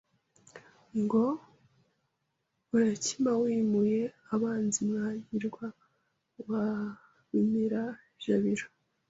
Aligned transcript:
Ngo 1.01 1.23
urakima 2.75 3.31
wimuye 3.41 4.01
abanzi 4.33 4.79
Mwagirwa 4.89 5.65
wa 6.49 6.65
Bimira-jabiro 7.29 8.65